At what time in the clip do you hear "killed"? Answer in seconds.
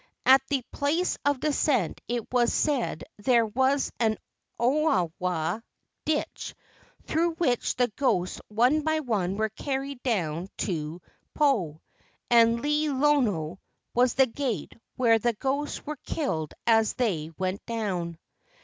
15.97-16.55